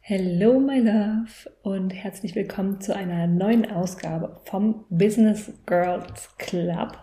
[0.00, 6.98] Hello, my love, und herzlich willkommen zu einer neuen Ausgabe vom Business Girls Club,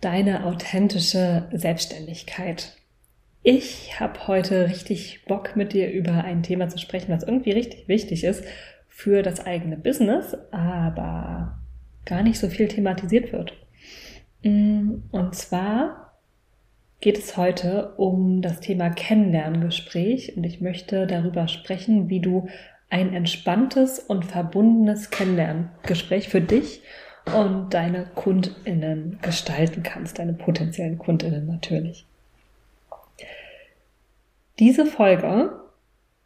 [0.00, 2.76] deine authentische Selbstständigkeit.
[3.42, 7.88] Ich habe heute richtig Bock, mit dir über ein Thema zu sprechen, was irgendwie richtig
[7.88, 8.44] wichtig ist
[8.88, 11.58] für das eigene Business, aber
[12.04, 13.63] gar nicht so viel thematisiert wird.
[14.44, 16.12] Und zwar
[17.00, 22.48] geht es heute um das Thema Kennenlerngespräch und ich möchte darüber sprechen, wie du
[22.90, 26.82] ein entspanntes und verbundenes Kennenlerngespräch für dich
[27.34, 32.06] und deine Kundinnen gestalten kannst, deine potenziellen Kundinnen natürlich.
[34.58, 35.58] Diese Folge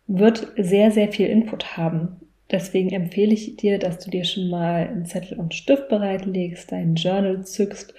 [0.07, 2.28] wird sehr, sehr viel Input haben.
[2.51, 6.95] Deswegen empfehle ich dir, dass du dir schon mal einen Zettel und Stift bereitlegst, dein
[6.95, 7.95] Journal zückst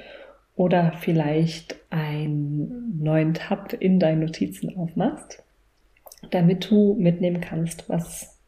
[0.55, 5.43] oder vielleicht einen neuen Tab in deinen Notizen aufmachst,
[6.31, 8.39] damit du mitnehmen kannst, was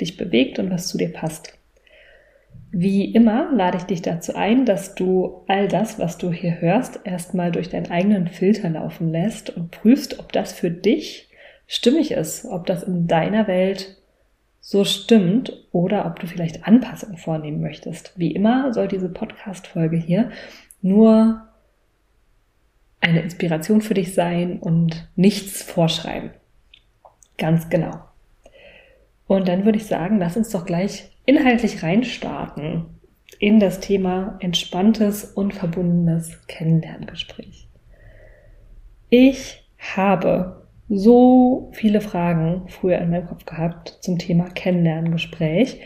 [0.00, 1.58] dich bewegt und was zu dir passt.
[2.70, 7.00] Wie immer lade ich dich dazu ein, dass du all das, was du hier hörst,
[7.04, 11.28] erstmal durch deinen eigenen Filter laufen lässt und prüfst, ob das für dich
[11.66, 14.01] stimmig ist, ob das in deiner Welt
[14.64, 18.12] so stimmt oder ob du vielleicht Anpassungen vornehmen möchtest.
[18.16, 20.30] Wie immer soll diese Podcast-Folge hier
[20.80, 21.42] nur
[23.00, 26.30] eine Inspiration für dich sein und nichts vorschreiben.
[27.36, 28.04] Ganz genau.
[29.26, 32.86] Und dann würde ich sagen, lass uns doch gleich inhaltlich reinstarten
[33.40, 37.66] in das Thema entspanntes und verbundenes Kennenlerngespräch.
[39.10, 40.61] Ich habe
[40.94, 45.80] so viele Fragen früher in meinem Kopf gehabt zum Thema Kennenlerngespräch.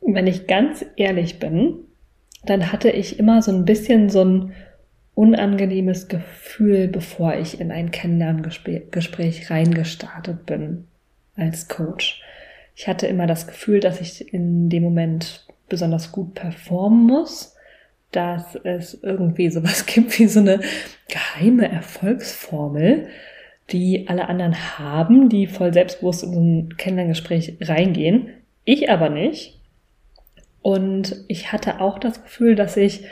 [0.00, 1.84] Wenn ich ganz ehrlich bin,
[2.44, 4.52] dann hatte ich immer so ein bisschen so ein
[5.14, 10.88] unangenehmes Gefühl, bevor ich in ein Kennenlerngespräch reingestartet bin
[11.36, 12.20] als Coach.
[12.74, 17.54] Ich hatte immer das Gefühl, dass ich in dem Moment besonders gut performen muss,
[18.10, 20.60] dass es irgendwie sowas gibt wie so eine
[21.08, 23.06] geheime Erfolgsformel,
[23.72, 28.30] die alle anderen haben, die voll selbstbewusst in so ein Kennenlerngespräch reingehen.
[28.64, 29.60] Ich aber nicht.
[30.62, 33.04] Und ich hatte auch das Gefühl, dass ich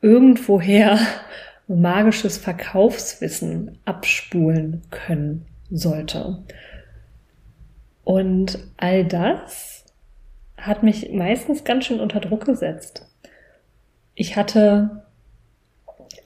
[0.00, 0.98] irgendwoher
[1.68, 6.42] magisches Verkaufswissen abspulen können sollte.
[8.04, 9.84] Und all das
[10.56, 13.06] hat mich meistens ganz schön unter Druck gesetzt.
[14.14, 15.04] Ich hatte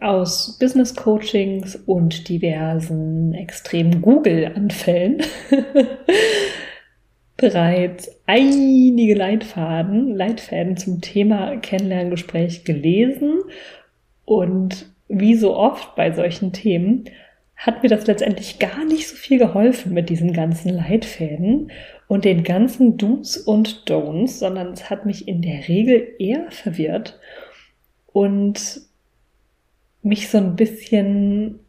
[0.05, 5.23] aus Business Coachings und diversen extremen Google-Anfällen
[7.39, 13.41] bereits einige Leitfaden, Leitfäden zum Thema Kennenlerngespräch gelesen.
[14.27, 17.05] Und wie so oft bei solchen Themen
[17.57, 21.71] hat mir das letztendlich gar nicht so viel geholfen mit diesen ganzen Leitfäden
[22.09, 27.19] und den ganzen Do's und Don'ts, sondern es hat mich in der Regel eher verwirrt.
[28.13, 28.83] Und
[30.05, 31.61] mich so ein bisschen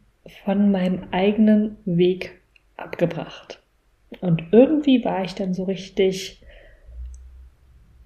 [0.44, 2.40] von meinem eigenen Weg
[2.76, 3.60] abgebracht.
[4.20, 6.42] Und irgendwie war ich dann so richtig,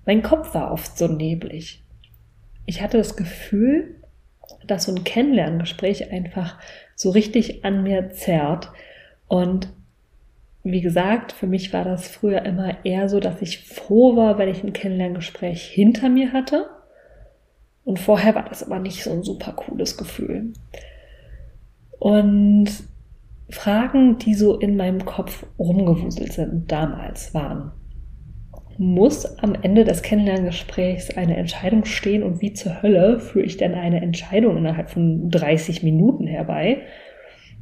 [0.07, 1.83] mein Kopf war oft so neblig.
[2.65, 3.97] Ich hatte das Gefühl,
[4.67, 6.59] dass so ein Kennenlerngespräch einfach
[6.95, 8.71] so richtig an mir zerrt.
[9.27, 9.69] Und
[10.63, 14.49] wie gesagt, für mich war das früher immer eher so, dass ich froh war, wenn
[14.49, 16.69] ich ein Kennenlerngespräch hinter mir hatte.
[17.85, 20.53] Und vorher war das aber nicht so ein super cooles Gefühl.
[21.99, 22.69] Und
[23.51, 27.73] Fragen, die so in meinem Kopf rumgewuselt sind damals waren.
[28.79, 33.75] Muss am Ende des Kennenlerngesprächs eine Entscheidung stehen und wie zur Hölle führe ich denn
[33.75, 36.83] eine Entscheidung innerhalb von 30 Minuten herbei?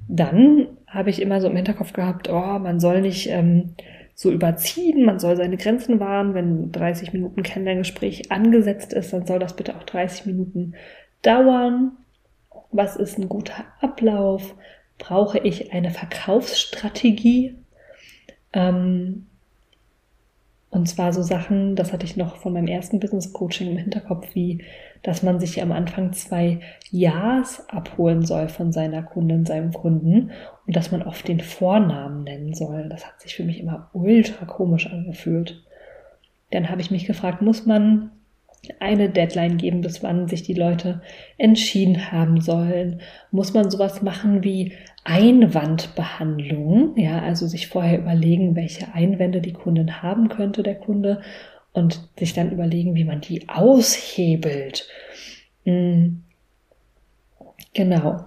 [0.06, 3.74] Dann habe ich immer so im Hinterkopf gehabt, oh, man soll nicht ähm,
[4.20, 6.34] so überziehen, man soll seine Grenzen wahren.
[6.34, 10.74] Wenn 30 Minuten Kennenlerngespräch angesetzt ist, dann soll das bitte auch 30 Minuten
[11.22, 11.92] dauern.
[12.72, 14.56] Was ist ein guter Ablauf?
[14.98, 17.54] Brauche ich eine Verkaufsstrategie?
[18.52, 19.26] Ähm,
[20.70, 24.34] und zwar so Sachen, das hatte ich noch von meinem ersten Business Coaching im Hinterkopf,
[24.34, 24.64] wie,
[25.02, 26.60] dass man sich am Anfang zwei
[26.90, 30.30] Ja's abholen soll von seiner Kundin, seinem Kunden
[30.66, 32.88] und dass man oft den Vornamen nennen soll.
[32.88, 35.62] Das hat sich für mich immer ultra komisch angefühlt.
[36.50, 38.10] Dann habe ich mich gefragt, muss man
[38.80, 41.00] eine Deadline geben, bis wann sich die Leute
[41.36, 43.00] entschieden haben sollen?
[43.30, 44.72] Muss man sowas machen wie
[45.04, 46.96] Einwandbehandlung?
[46.96, 51.20] Ja, also sich vorher überlegen, welche Einwände die Kundin haben könnte, der Kunde,
[51.78, 54.88] und sich dann überlegen, wie man die aushebelt.
[55.64, 56.24] Hm.
[57.72, 58.26] Genau.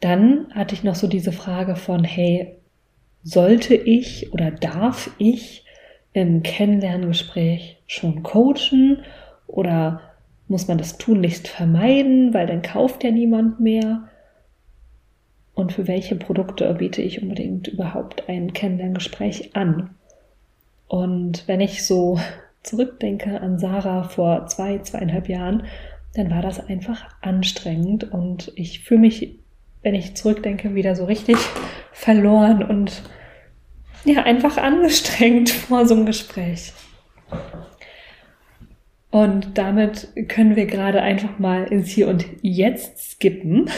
[0.00, 2.56] Dann hatte ich noch so diese Frage von, hey,
[3.22, 5.64] sollte ich oder darf ich
[6.12, 9.02] im Kennenlerngespräch schon coachen
[9.46, 10.00] oder
[10.46, 14.08] muss man das tunlichst vermeiden, weil dann kauft ja niemand mehr?
[15.54, 19.90] Und für welche Produkte biete ich unbedingt überhaupt ein Kennenlerngespräch an?
[20.88, 22.18] Und wenn ich so
[22.62, 25.64] zurückdenke an Sarah vor zwei, zweieinhalb Jahren,
[26.14, 29.38] dann war das einfach anstrengend und ich fühle mich,
[29.82, 31.36] wenn ich zurückdenke, wieder so richtig
[31.92, 33.02] verloren und
[34.04, 36.72] ja, einfach angestrengt vor so einem Gespräch.
[39.10, 43.70] Und damit können wir gerade einfach mal ins Hier und Jetzt skippen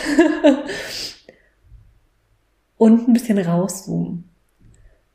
[2.76, 4.29] und ein bisschen rauszoomen.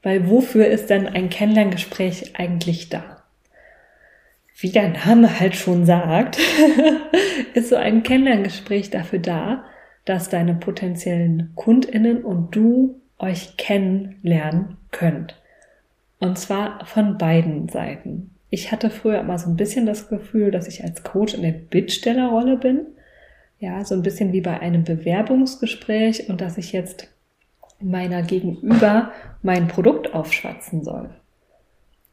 [0.05, 3.23] Weil wofür ist denn ein Kennenlerngespräch eigentlich da?
[4.55, 6.37] Wie der Name halt schon sagt,
[7.55, 9.63] ist so ein Kennenlerngespräch dafür da,
[10.05, 15.41] dass deine potenziellen Kundinnen und du euch kennenlernen könnt.
[16.19, 18.29] Und zwar von beiden Seiten.
[18.51, 21.53] Ich hatte früher immer so ein bisschen das Gefühl, dass ich als Coach in der
[21.53, 22.85] Bittstellerrolle bin.
[23.57, 27.09] Ja, so ein bisschen wie bei einem Bewerbungsgespräch und dass ich jetzt
[27.85, 29.11] meiner Gegenüber
[29.41, 31.09] mein Produkt aufschwatzen soll.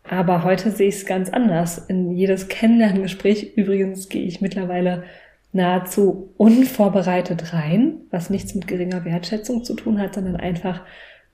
[0.09, 1.79] Aber heute sehe ich es ganz anders.
[1.79, 5.05] In jedes Kennenlerngespräch übrigens gehe ich mittlerweile
[5.53, 10.83] nahezu unvorbereitet rein, was nichts mit geringer Wertschätzung zu tun hat, sondern einfach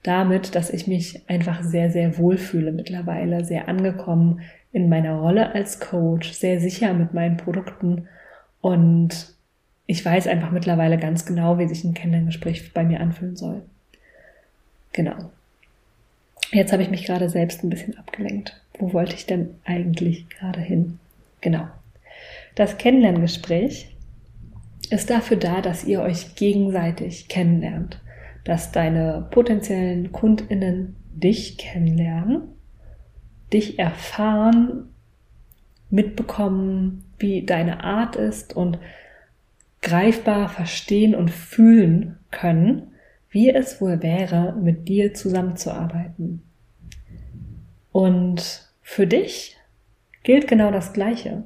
[0.03, 5.79] damit, dass ich mich einfach sehr, sehr wohlfühle mittlerweile, sehr angekommen in meiner Rolle als
[5.79, 8.07] Coach, sehr sicher mit meinen Produkten
[8.61, 9.35] und
[9.87, 13.63] ich weiß einfach mittlerweile ganz genau, wie sich ein Kennenlerngespräch bei mir anfühlen soll.
[14.93, 15.31] Genau.
[16.51, 18.59] Jetzt habe ich mich gerade selbst ein bisschen abgelenkt.
[18.77, 20.99] Wo wollte ich denn eigentlich gerade hin?
[21.41, 21.67] Genau.
[22.55, 23.95] Das Kennenlerngespräch
[24.89, 28.01] ist dafür da, dass ihr euch gegenseitig kennenlernt,
[28.43, 32.49] dass deine potenziellen Kundinnen dich kennenlernen,
[33.53, 34.89] dich erfahren,
[35.89, 38.79] mitbekommen, wie deine Art ist und
[39.81, 42.88] greifbar verstehen und fühlen können,
[43.31, 46.41] wie es wohl wäre, mit dir zusammenzuarbeiten.
[47.91, 49.57] Und für dich
[50.23, 51.43] gilt genau das Gleiche.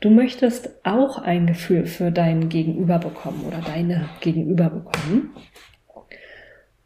[0.00, 5.30] Du möchtest auch ein Gefühl für dein Gegenüber bekommen oder deine Gegenüber bekommen.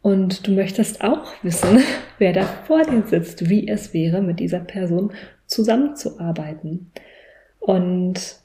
[0.01, 1.79] Und du möchtest auch wissen,
[2.17, 5.13] wer da vor dir sitzt, wie es wäre, mit dieser Person
[5.47, 6.91] zusammenzuarbeiten.
[7.59, 8.37] Und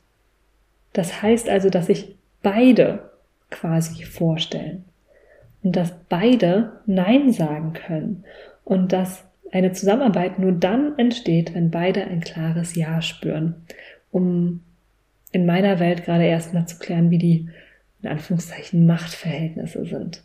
[0.92, 3.10] das heißt also, dass sich beide
[3.50, 4.84] quasi vorstellen
[5.62, 8.24] und dass beide Nein sagen können
[8.64, 13.54] und dass eine Zusammenarbeit nur dann entsteht, wenn beide ein klares Ja spüren,
[14.10, 14.60] um
[15.30, 17.48] in meiner Welt gerade erstmal zu klären, wie die
[18.02, 20.22] in Anführungszeichen Machtverhältnisse sind.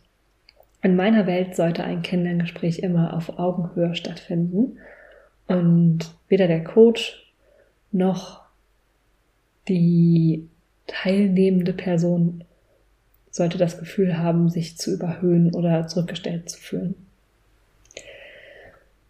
[0.82, 4.78] In meiner Welt sollte ein Kennenlerngespräch immer auf Augenhöhe stattfinden
[5.48, 7.34] und weder der Coach
[7.92, 8.42] noch
[9.68, 10.48] die
[10.88, 12.44] teilnehmende Person
[13.38, 16.96] sollte das Gefühl haben, sich zu überhöhen oder zurückgestellt zu fühlen.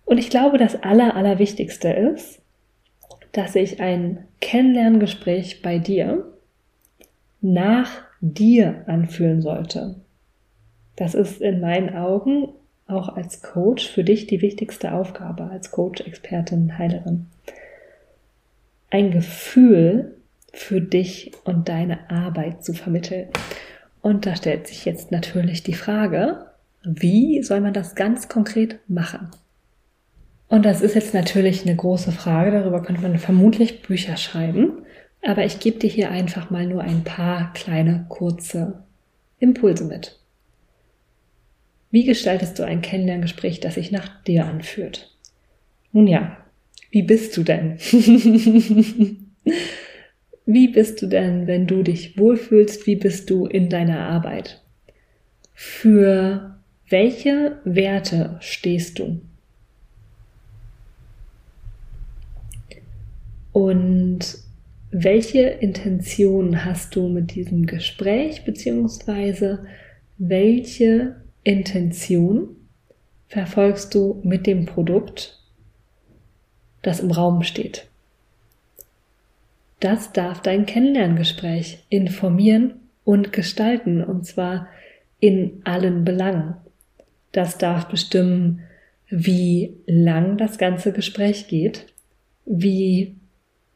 [0.06, 2.40] Und ich glaube, das Aller, Allerwichtigste ist,
[3.32, 6.26] dass sich ein Kennenlerngespräch bei dir
[7.42, 7.92] nach
[8.22, 9.96] dir anfühlen sollte.
[10.96, 12.50] Das ist in meinen Augen
[12.88, 17.28] auch als Coach für dich die wichtigste Aufgabe, als Coach, Expertin, Heilerin.
[18.90, 20.16] Ein Gefühl
[20.54, 23.28] für dich und deine Arbeit zu vermitteln.
[24.08, 26.46] Und da stellt sich jetzt natürlich die Frage,
[26.82, 29.32] wie soll man das ganz konkret machen?
[30.48, 34.86] Und das ist jetzt natürlich eine große Frage, darüber könnte man vermutlich Bücher schreiben,
[35.26, 38.86] aber ich gebe dir hier einfach mal nur ein paar kleine, kurze
[39.40, 40.18] Impulse mit.
[41.92, 45.14] Wie gestaltest du ein Kennenlerngespräch, das sich nach dir anfühlt?
[45.92, 46.38] Nun ja,
[46.92, 47.78] wie bist du denn?
[50.50, 52.88] Wie bist du denn, wenn du dich wohlfühlst?
[52.88, 54.64] Wie bist du in deiner Arbeit?
[55.54, 56.56] Für
[56.88, 59.20] welche Werte stehst du?
[63.52, 64.38] Und
[64.90, 69.66] welche Intention hast du mit diesem Gespräch, beziehungsweise
[70.18, 72.56] welche Intention
[73.28, 75.44] verfolgst du mit dem Produkt,
[76.84, 77.90] das im Raum steht?
[79.80, 84.68] Das darf dein Kennenlerngespräch informieren und gestalten, und zwar
[85.20, 86.56] in allen Belangen.
[87.32, 88.62] Das darf bestimmen,
[89.10, 91.86] wie lang das ganze Gespräch geht,
[92.46, 93.16] wie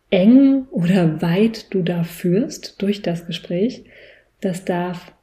[0.09, 3.85] eng oder weit du da führst durch das Gespräch,
[4.41, 5.13] Das darf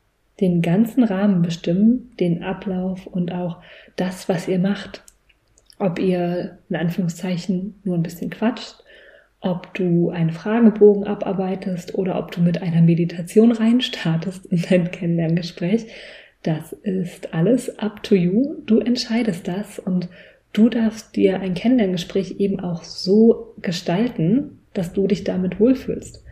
[0.41, 3.61] den ganzen Rahmen bestimmen, den Ablauf und auch
[3.97, 5.03] das, was ihr macht.
[5.81, 8.77] Ob ihr in Anführungszeichen nur ein bisschen quatscht,
[9.41, 15.87] ob du einen Fragebogen abarbeitest oder ob du mit einer Meditation reinstartest in dein Kennenlerngespräch.
[16.43, 18.57] Das ist alles up to you.
[18.67, 20.09] Du entscheidest das und
[20.53, 26.25] du darfst dir ein Kennenlerngespräch eben auch so gestalten, dass du dich damit wohlfühlst.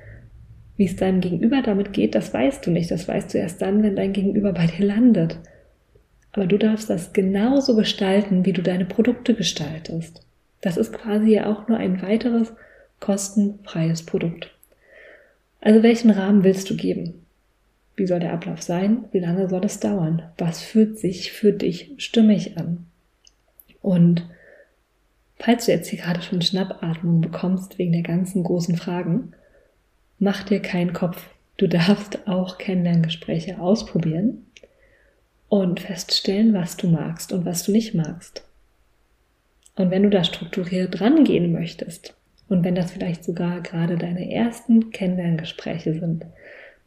[0.76, 2.90] Wie es deinem Gegenüber damit geht, das weißt du nicht.
[2.90, 5.38] Das weißt du erst dann, wenn dein Gegenüber bei dir landet.
[6.32, 10.26] Aber du darfst das genauso gestalten, wie du deine Produkte gestaltest.
[10.60, 12.52] Das ist quasi ja auch nur ein weiteres
[13.00, 14.52] kostenfreies Produkt.
[15.60, 17.26] Also welchen Rahmen willst du geben?
[17.96, 19.04] Wie soll der Ablauf sein?
[19.12, 20.22] Wie lange soll es dauern?
[20.38, 22.86] Was fühlt sich für dich stimmig an?
[23.80, 24.28] Und
[25.38, 29.32] falls du jetzt hier gerade schon Schnappatmung bekommst wegen der ganzen großen Fragen,
[30.18, 31.30] mach dir keinen Kopf.
[31.56, 34.46] Du darfst auch Kennenlerngespräche ausprobieren
[35.48, 38.42] und feststellen, was du magst und was du nicht magst.
[39.74, 42.15] Und wenn du da strukturiert rangehen möchtest
[42.48, 46.26] und wenn das vielleicht sogar gerade deine ersten Kennenlerngespräche sind,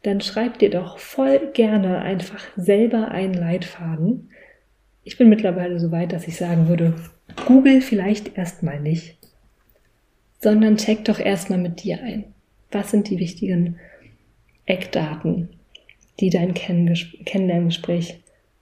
[0.03, 4.29] dann schreib dir doch voll gerne einfach selber einen Leitfaden.
[5.03, 6.93] Ich bin mittlerweile so weit, dass ich sagen würde,
[7.45, 9.17] Google vielleicht erstmal nicht,
[10.39, 12.25] sondern check doch erstmal mit dir ein.
[12.71, 13.77] Was sind die wichtigen
[14.65, 15.49] Eckdaten,
[16.19, 18.21] die dein Kennenlerngespräch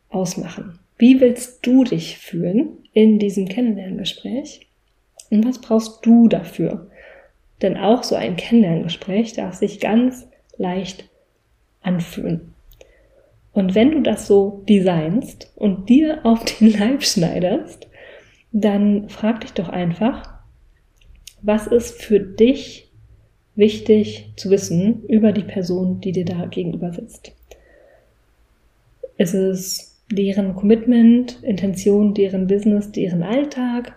[0.09, 0.79] ausmachen?
[0.97, 4.66] Wie willst du dich fühlen in diesem Kennenlerngespräch?
[5.29, 6.87] Und was brauchst du dafür?
[7.61, 11.09] Denn auch so ein Kennenlerngespräch darf sich ganz leicht
[11.81, 12.53] anfühlen.
[13.53, 17.87] Und wenn du das so designst und dir auf den Leib schneiderst,
[18.51, 20.37] dann frag dich doch einfach,
[21.41, 22.91] was ist für dich
[23.55, 27.31] wichtig zu wissen über die Person, die dir da gegenüber sitzt.
[29.17, 33.95] Ist es deren Commitment, Intention, deren Business, deren Alltag?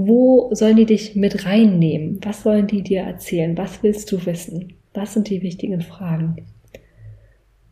[0.00, 2.20] Wo sollen die dich mit reinnehmen?
[2.22, 3.58] Was sollen die dir erzählen?
[3.58, 4.74] Was willst du wissen?
[4.94, 6.46] Was sind die wichtigen Fragen?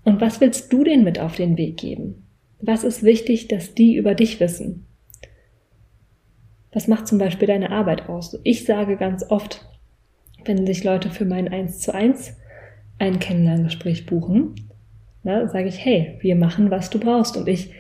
[0.03, 2.27] Und was willst du denen mit auf den Weg geben?
[2.61, 4.87] Was ist wichtig, dass die über dich wissen?
[6.73, 8.37] Was macht zum Beispiel deine Arbeit aus?
[8.43, 9.65] Ich sage ganz oft,
[10.45, 12.35] wenn sich Leute für mein 1 zu 1
[12.99, 14.57] ein Kennenlerngespräch buchen,
[15.23, 17.71] na, sage ich, hey, wir machen, was du brauchst und ich,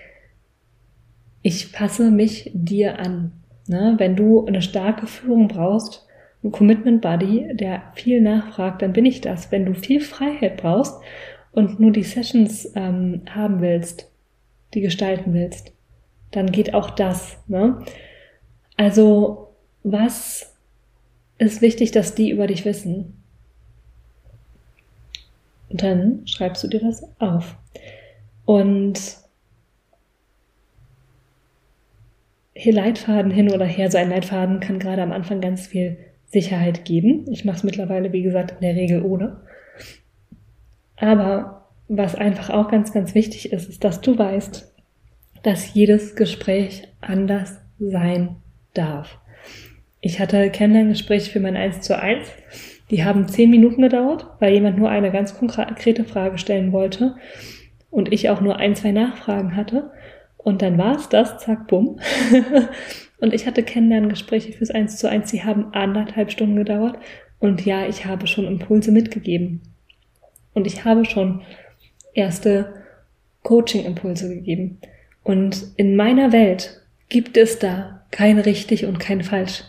[1.43, 3.33] ich passe mich dir an.
[3.69, 6.07] Na, wenn du eine starke Führung brauchst,
[6.45, 9.51] ein Commitment Buddy, der viel nachfragt, dann bin ich das.
[9.51, 11.01] Wenn du viel Freiheit brauchst
[11.53, 14.11] und nur die Sessions ähm, haben willst,
[14.75, 15.73] die gestalten willst,
[16.31, 17.39] dann geht auch das.
[17.49, 17.83] Ne?
[18.77, 20.55] Also was
[21.39, 23.23] ist wichtig, dass die über dich wissen.
[25.69, 27.57] Und dann schreibst du dir das auf.
[28.45, 29.25] Und hier
[32.65, 37.27] Leitfaden hin oder her, so ein Leitfaden kann gerade am Anfang ganz viel Sicherheit geben.
[37.31, 39.41] Ich mache es mittlerweile, wie gesagt, in der Regel ohne.
[40.97, 44.73] Aber was einfach auch ganz, ganz wichtig ist, ist, dass du weißt,
[45.43, 48.37] dass jedes Gespräch anders sein
[48.75, 49.19] darf.
[50.01, 52.29] Ich hatte Kennenlerngespräche für mein 1 zu 1.
[52.91, 57.17] Die haben zehn Minuten gedauert, weil jemand nur eine ganz konkrete Frage stellen wollte
[57.91, 59.91] und ich auch nur ein, zwei Nachfragen hatte.
[60.47, 61.99] Und dann war es das, zack, bumm.
[63.19, 66.99] und ich hatte Kennenlerngespräche fürs 1 zu 1, die haben anderthalb Stunden gedauert.
[67.41, 69.63] Und ja, ich habe schon Impulse mitgegeben.
[70.55, 71.43] Und ich habe schon
[72.15, 72.85] erste
[73.43, 74.79] Coaching-Impulse gegeben.
[75.25, 79.65] Und in meiner Welt gibt es da kein richtig und kein falsch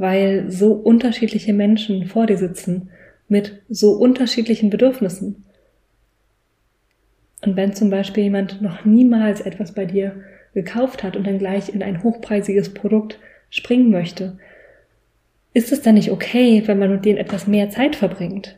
[0.00, 2.90] weil so unterschiedliche Menschen vor dir sitzen
[3.28, 5.44] mit so unterschiedlichen Bedürfnissen.
[7.42, 11.68] Und wenn zum Beispiel jemand noch niemals etwas bei dir gekauft hat und dann gleich
[11.68, 13.18] in ein hochpreisiges Produkt
[13.50, 14.38] springen möchte,
[15.52, 18.56] ist es dann nicht okay, wenn man mit denen etwas mehr Zeit verbringt?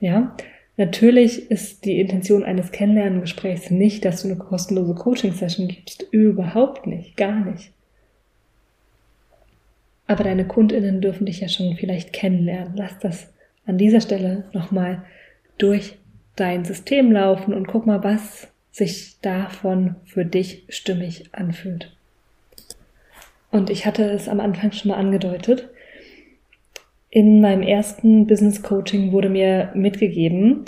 [0.00, 0.36] Ja,
[0.76, 6.06] natürlich ist die Intention eines Kennenlerngesprächs nicht, dass du eine kostenlose Coaching-Session gibst.
[6.10, 7.72] Überhaupt nicht, gar nicht.
[10.06, 12.74] Aber deine Kundinnen dürfen dich ja schon vielleicht kennenlernen.
[12.76, 13.28] Lass das
[13.66, 15.02] an dieser Stelle nochmal
[15.58, 15.98] durch
[16.38, 21.94] dein System laufen und guck mal, was sich davon für dich stimmig anfühlt.
[23.50, 25.68] Und ich hatte es am Anfang schon mal angedeutet.
[27.10, 30.66] In meinem ersten Business Coaching wurde mir mitgegeben,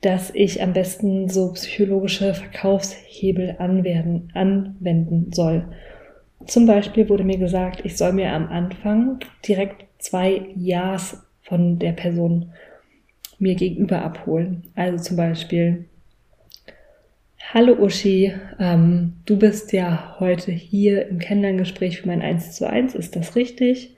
[0.00, 5.64] dass ich am besten so psychologische Verkaufshebel anwerden, anwenden soll.
[6.46, 11.92] Zum Beispiel wurde mir gesagt, ich soll mir am Anfang direkt zwei Ja's von der
[11.92, 12.52] Person
[13.40, 14.64] mir gegenüber abholen.
[14.74, 15.86] Also zum Beispiel,
[17.52, 22.94] Hallo Uschi, ähm, du bist ja heute hier im Kennenlerngespräch für mein 1 zu 1,
[22.94, 23.96] ist das richtig?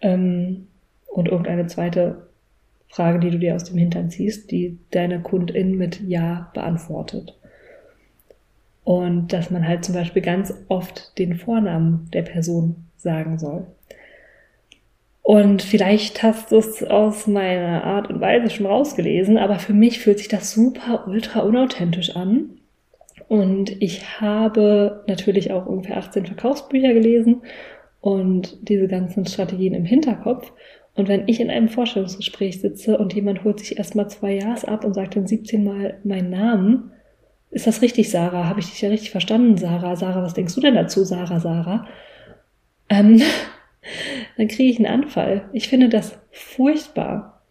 [0.00, 0.68] Ähm,
[1.06, 2.28] und irgendeine zweite
[2.88, 7.36] Frage, die du dir aus dem Hintern ziehst, die deine Kundin mit Ja beantwortet.
[8.84, 13.66] Und dass man halt zum Beispiel ganz oft den Vornamen der Person sagen soll.
[15.22, 20.00] Und vielleicht hast du es aus meiner Art und Weise schon rausgelesen, aber für mich
[20.00, 22.58] fühlt sich das super ultra unauthentisch an.
[23.28, 27.42] Und ich habe natürlich auch ungefähr 18 Verkaufsbücher gelesen
[28.00, 30.52] und diese ganzen Strategien im Hinterkopf.
[30.94, 34.84] Und wenn ich in einem Vorstellungsgespräch sitze und jemand holt sich erstmal zwei Jahres ab
[34.84, 36.90] und sagt dann 17 Mal meinen Namen,
[37.50, 38.48] ist das richtig, Sarah?
[38.48, 39.94] Habe ich dich ja richtig verstanden, Sarah?
[39.94, 41.86] Sarah, was denkst du denn dazu, Sarah, Sarah?
[42.88, 43.22] Ähm,
[44.36, 45.48] dann kriege ich einen Anfall.
[45.52, 47.42] Ich finde das furchtbar.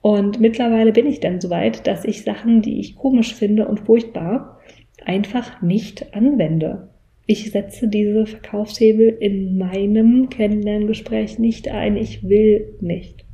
[0.00, 3.80] Und mittlerweile bin ich dann so weit, dass ich Sachen, die ich komisch finde und
[3.80, 4.58] furchtbar,
[5.04, 6.88] einfach nicht anwende.
[7.26, 11.96] Ich setze diese Verkaufshebel in meinem Kennenlerngespräch nicht ein.
[11.96, 13.24] Ich will nicht.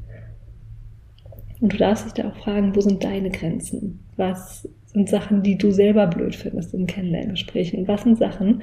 [1.61, 4.01] Und du darfst dich da auch fragen, wo sind deine Grenzen?
[4.17, 7.81] Was sind Sachen, die du selber blöd findest in Kennenlerngesprächen?
[7.81, 8.63] Und was sind Sachen,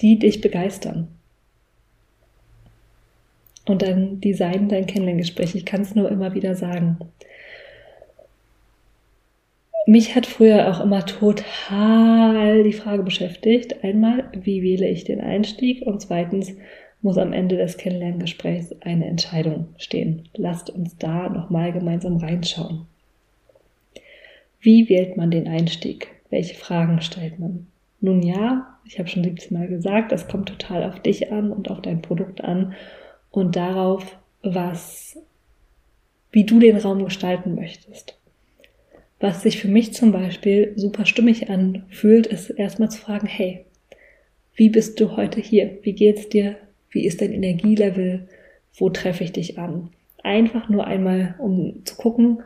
[0.00, 1.08] die dich begeistern?
[3.70, 5.54] Und dann design dein Kennenlerngespräch.
[5.54, 6.98] Ich kann es nur immer wieder sagen.
[9.86, 13.84] Mich hat früher auch immer total die Frage beschäftigt.
[13.84, 15.86] Einmal, wie wähle ich den Einstieg?
[15.86, 16.52] Und zweitens,
[17.00, 20.28] muss am Ende des Kennenlerngesprächs eine Entscheidung stehen.
[20.34, 22.86] Lasst uns da nochmal gemeinsam reinschauen.
[24.60, 26.08] Wie wählt man den Einstieg?
[26.28, 27.68] Welche Fragen stellt man?
[28.00, 31.70] Nun ja, ich habe schon 17 Mal gesagt, es kommt total auf dich an und
[31.70, 32.74] auf dein Produkt an
[33.30, 35.18] und darauf, was,
[36.32, 38.16] wie du den Raum gestalten möchtest.
[39.18, 43.66] Was sich für mich zum Beispiel super stimmig anfühlt, ist erstmal zu fragen, hey,
[44.54, 45.78] wie bist du heute hier?
[45.82, 46.56] Wie geht's dir?
[46.90, 48.28] Wie ist dein Energielevel?
[48.76, 49.90] Wo treffe ich dich an?
[50.22, 52.42] Einfach nur einmal, um zu gucken,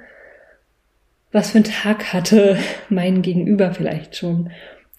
[1.33, 2.59] was für einen Tag hatte
[2.89, 4.51] mein Gegenüber vielleicht schon.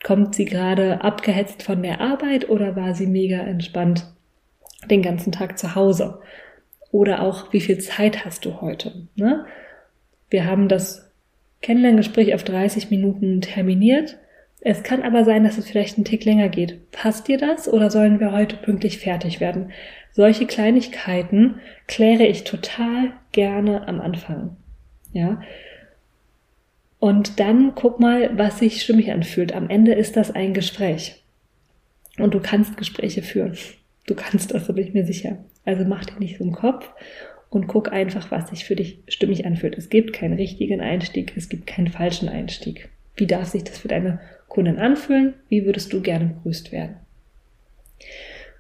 [0.03, 4.05] Kommt sie gerade abgehetzt von der Arbeit oder war sie mega entspannt
[4.89, 6.19] den ganzen Tag zu Hause?
[6.91, 9.07] Oder auch, wie viel Zeit hast du heute?
[9.15, 9.45] Ne?
[10.29, 11.11] Wir haben das
[11.61, 14.17] Kennenlerngespräch auf 30 Minuten terminiert.
[14.61, 16.91] Es kann aber sein, dass es vielleicht einen Tick länger geht.
[16.91, 19.71] Passt dir das oder sollen wir heute pünktlich fertig werden?
[20.11, 24.55] Solche Kleinigkeiten kläre ich total gerne am Anfang.
[25.11, 25.41] Ja.
[26.99, 29.53] Und dann guck mal, was sich stimmig anfühlt.
[29.53, 31.21] Am Ende ist das ein Gespräch.
[32.17, 33.57] Und du kannst Gespräche führen.
[34.07, 35.37] Du kannst das, da bin ich mir sicher.
[35.63, 36.91] Also mach dir nicht so einen Kopf
[37.49, 39.77] und guck einfach, was sich für dich stimmig anfühlt.
[39.77, 42.89] Es gibt keinen richtigen Einstieg, es gibt keinen falschen Einstieg.
[43.15, 45.33] Wie darf sich das für deine Kunden anfühlen?
[45.49, 46.97] Wie würdest du gerne begrüßt werden?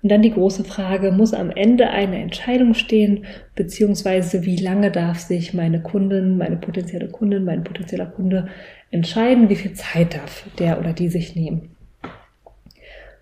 [0.01, 5.17] Und dann die große Frage, muss am Ende eine Entscheidung stehen, beziehungsweise wie lange darf
[5.19, 8.49] sich meine Kundin, meine potenzielle Kundin, mein potenzieller Kunde
[8.91, 11.75] entscheiden, wie viel Zeit darf der oder die sich nehmen?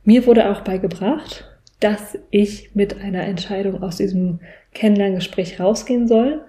[0.03, 1.52] Mir wurde auch beigebracht,
[1.83, 4.39] dass ich mit einer Entscheidung aus diesem
[4.73, 6.41] Kennenlerngespräch rausgehen soll.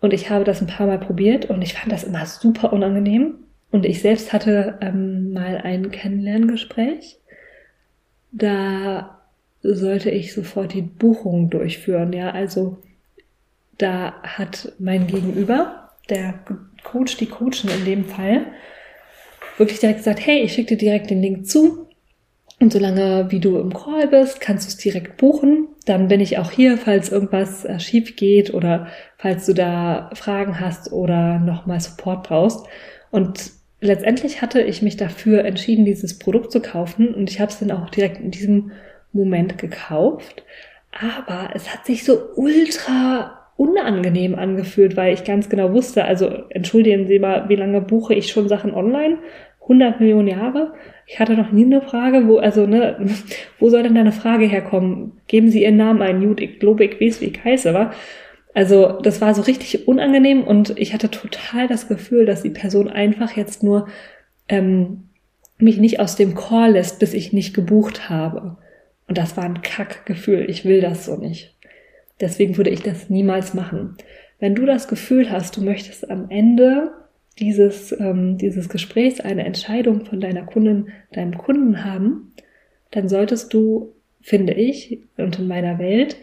[0.00, 3.36] Und ich habe das ein paar Mal probiert und ich fand das immer super unangenehm.
[3.70, 7.18] Und ich selbst hatte ähm, mal ein Kennenlerngespräch.
[8.32, 9.22] Da
[9.62, 12.12] sollte ich sofort die Buchung durchführen.
[12.12, 12.76] Ja, also
[13.78, 16.34] da hat mein Gegenüber, der
[16.82, 18.44] Coach, die Coachin in dem Fall,
[19.56, 21.83] wirklich direkt gesagt, hey, ich schicke dir direkt den Link zu.
[22.64, 25.68] Und solange wie du im Call bist, kannst du es direkt buchen.
[25.84, 28.86] Dann bin ich auch hier, falls irgendwas äh, schief geht oder
[29.18, 32.66] falls du da Fragen hast oder nochmal Support brauchst.
[33.10, 33.50] Und
[33.82, 37.70] letztendlich hatte ich mich dafür entschieden, dieses Produkt zu kaufen und ich habe es dann
[37.70, 38.72] auch direkt in diesem
[39.12, 40.42] Moment gekauft.
[40.90, 47.06] Aber es hat sich so ultra unangenehm angefühlt, weil ich ganz genau wusste, also entschuldigen
[47.06, 49.18] Sie mal, wie lange buche ich schon Sachen online?
[49.64, 50.74] 100 Millionen Jahre?
[51.06, 52.96] Ich hatte noch nie eine Frage, wo, also, ne,
[53.58, 55.12] wo soll denn deine Frage herkommen?
[55.26, 57.92] Geben Sie Ihren Namen ein, Jud, ich glaube, ich weiß, wie ich heiße, wa?
[58.54, 62.88] Also, das war so richtig unangenehm und ich hatte total das Gefühl, dass die Person
[62.88, 63.88] einfach jetzt nur
[64.48, 65.08] ähm,
[65.58, 68.56] mich nicht aus dem Call lässt, bis ich nicht gebucht habe.
[69.08, 70.46] Und das war ein Kackgefühl.
[70.48, 71.54] Ich will das so nicht.
[72.20, 73.96] Deswegen würde ich das niemals machen.
[74.38, 76.92] Wenn du das Gefühl hast, du möchtest am Ende
[77.38, 82.32] dieses, ähm, dieses Gesprächs eine Entscheidung von deiner Kundin, deinem Kunden haben,
[82.90, 86.16] dann solltest du, finde ich, und in meiner Welt,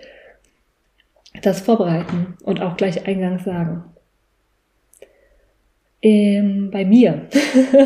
[1.41, 3.83] das vorbereiten und auch gleich eingangs sagen.
[6.01, 7.27] ähm, bei mir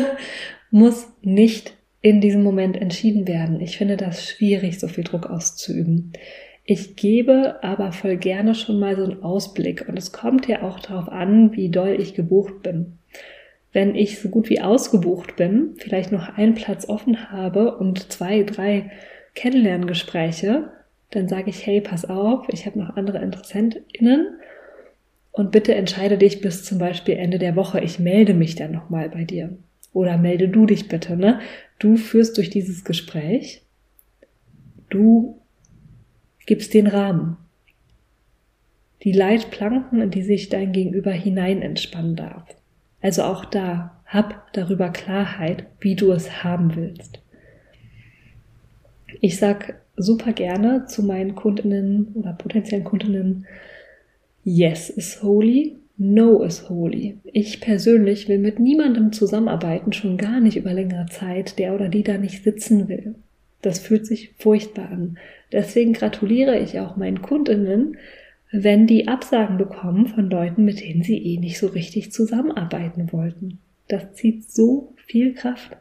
[0.70, 3.60] muss nicht in diesem Moment entschieden werden.
[3.60, 6.12] Ich finde das schwierig, so viel Druck auszuüben.
[6.64, 10.80] Ich gebe aber voll gerne schon mal so einen Ausblick und es kommt ja auch
[10.80, 12.98] darauf an, wie doll ich gebucht bin.
[13.76, 18.42] Wenn ich so gut wie ausgebucht bin, vielleicht noch einen Platz offen habe und zwei,
[18.42, 18.90] drei
[19.34, 20.72] Kennenlerngespräche,
[21.10, 24.38] dann sage ich, hey, pass auf, ich habe noch andere InteressentInnen
[25.30, 27.80] und bitte entscheide dich bis zum Beispiel Ende der Woche.
[27.82, 29.58] Ich melde mich dann nochmal bei dir.
[29.92, 31.40] Oder melde du dich bitte, ne?
[31.78, 33.60] Du führst durch dieses Gespräch.
[34.88, 35.38] Du
[36.46, 37.36] gibst den Rahmen.
[39.02, 42.56] Die Leitplanken, in die sich dein Gegenüber hinein entspannen darf.
[43.06, 47.20] Also auch da, hab darüber Klarheit, wie du es haben willst.
[49.20, 53.46] Ich sag super gerne zu meinen Kundinnen oder potenziellen Kundinnen,
[54.42, 57.18] yes is holy, no is holy.
[57.32, 62.02] Ich persönlich will mit niemandem zusammenarbeiten, schon gar nicht über längere Zeit, der oder die
[62.02, 63.14] da nicht sitzen will.
[63.62, 65.16] Das fühlt sich furchtbar an.
[65.52, 67.98] Deswegen gratuliere ich auch meinen Kundinnen,
[68.62, 73.58] wenn die Absagen bekommen von Leuten, mit denen sie eh nicht so richtig zusammenarbeiten wollten.
[73.88, 75.76] Das zieht so viel Kraft.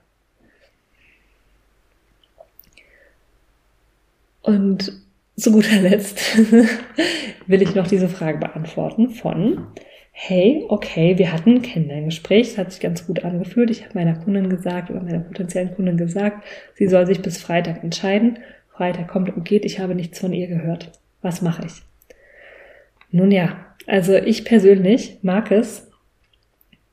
[4.41, 4.93] Und
[5.38, 6.38] zu guter Letzt
[7.47, 9.67] will ich noch diese Frage beantworten von,
[10.11, 13.71] hey, okay, wir hatten ein Kennenlerngespräch, das hat sich ganz gut angefühlt.
[13.71, 17.83] Ich habe meiner Kundin gesagt oder meiner potenziellen Kundin gesagt, sie soll sich bis Freitag
[17.83, 18.39] entscheiden.
[18.69, 20.91] Freitag kommt und geht, ich habe nichts von ihr gehört.
[21.21, 21.81] Was mache ich?
[23.15, 23.56] Nun ja,
[23.88, 25.89] also ich persönlich mag es,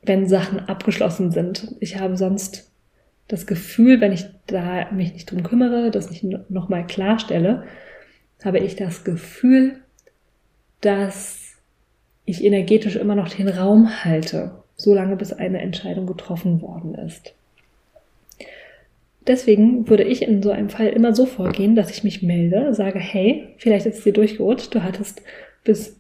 [0.04, 1.74] wenn Sachen abgeschlossen sind.
[1.80, 2.70] Ich habe sonst
[3.26, 7.64] das Gefühl, wenn ich da mich nicht drum kümmere, das nicht nochmal klarstelle,
[8.44, 9.80] habe ich das Gefühl,
[10.80, 11.56] dass
[12.24, 17.34] ich energetisch immer noch den Raum halte, solange bis eine Entscheidung getroffen worden ist.
[19.26, 23.00] Deswegen würde ich in so einem Fall immer so vorgehen, dass ich mich melde, sage,
[23.00, 25.20] hey, vielleicht ist es dir durchgerutscht, du hattest
[25.64, 25.96] bis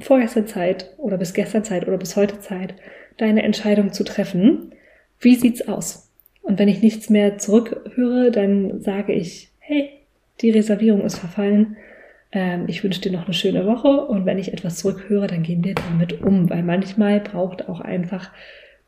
[0.00, 2.74] vorgestern Zeit oder bis gestern Zeit oder bis heute Zeit,
[3.16, 4.72] deine Entscheidung zu treffen.
[5.18, 6.12] Wie sieht's aus?
[6.42, 9.90] Und wenn ich nichts mehr zurückhöre, dann sage ich, hey,
[10.40, 11.76] die Reservierung ist verfallen.
[12.32, 15.64] Ähm, ich wünsche dir noch eine schöne Woche und wenn ich etwas zurückhöre, dann gehen
[15.64, 18.30] wir damit um, weil manchmal braucht auch einfach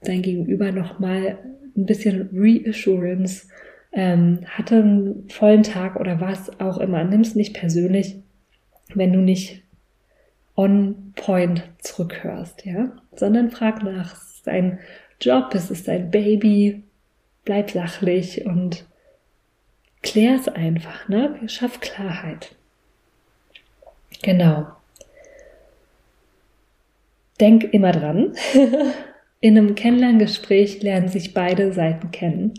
[0.03, 1.39] dein Gegenüber nochmal
[1.77, 3.49] ein bisschen Reassurance,
[3.93, 7.03] ähm, hatte einen vollen Tag oder was auch immer.
[7.05, 8.17] Nimm es nicht persönlich,
[8.95, 9.63] wenn du nicht
[10.61, 14.79] on point zurückhörst, ja, sondern frag nach, ist es dein
[15.19, 16.83] Job, ist es dein Baby,
[17.47, 18.85] bleib sachlich und
[20.03, 21.39] klär es einfach, ne?
[21.47, 22.55] Schaff Klarheit.
[24.23, 24.67] Genau.
[27.41, 28.35] Denk immer dran.
[29.41, 32.53] In einem Kennenlerngespräch lernen sich beide Seiten kennen.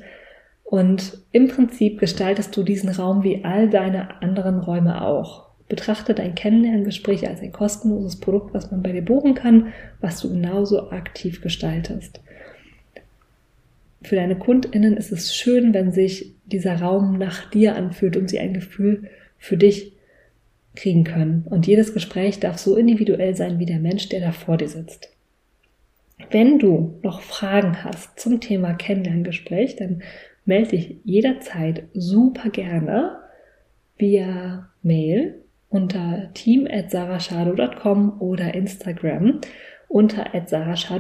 [0.64, 5.51] Und im Prinzip gestaltest du diesen Raum wie all deine anderen Räume auch.
[5.72, 10.30] Betrachte dein Kennenlerngespräch als ein kostenloses Produkt, was man bei dir buchen kann, was du
[10.30, 12.20] genauso aktiv gestaltest.
[14.02, 18.40] Für deine KundInnen ist es schön, wenn sich dieser Raum nach dir anfühlt und sie
[18.40, 19.94] ein Gefühl für dich
[20.76, 21.46] kriegen können.
[21.50, 25.16] Und jedes Gespräch darf so individuell sein wie der Mensch, der da vor dir sitzt.
[26.32, 30.02] Wenn du noch Fragen hast zum Thema Kennenlerngespräch, dann
[30.44, 33.20] melde dich jederzeit super gerne
[33.98, 35.41] via Mail
[35.72, 39.42] unter team.sarashado.com oder Instagram
[39.88, 40.26] unter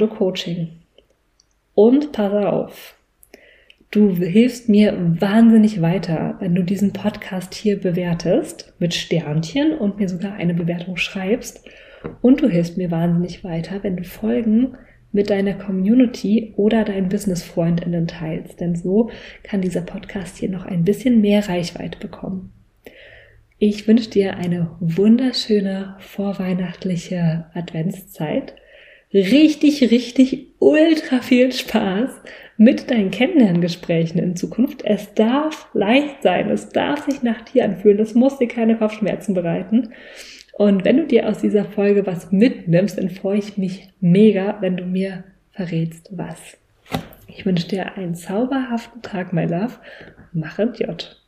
[0.07, 0.69] Coaching.
[1.75, 2.95] Und pass auf,
[3.93, 10.07] Du hilfst mir wahnsinnig weiter, wenn du diesen Podcast hier bewertest mit Sternchen und mir
[10.07, 11.67] sogar eine Bewertung schreibst.
[12.21, 14.77] Und du hilfst mir wahnsinnig weiter, wenn du Folgen
[15.11, 18.61] mit deiner Community oder deinen Business-FreundInnen teilst.
[18.61, 19.09] Denn so
[19.43, 22.53] kann dieser Podcast hier noch ein bisschen mehr Reichweite bekommen.
[23.63, 28.55] Ich wünsche dir eine wunderschöne vorweihnachtliche Adventszeit.
[29.13, 32.09] Richtig, richtig ultra viel Spaß
[32.57, 34.83] mit deinen Kennenlerngesprächen in Zukunft.
[34.83, 39.35] Es darf leicht sein, es darf sich nach dir anfühlen, es muss dir keine Kopfschmerzen
[39.35, 39.89] bereiten.
[40.53, 44.75] Und wenn du dir aus dieser Folge was mitnimmst, dann freue ich mich mega, wenn
[44.75, 46.57] du mir verrätst, was.
[47.27, 49.75] Ich wünsche dir einen zauberhaften Tag, my love.
[50.33, 51.20] Mach J.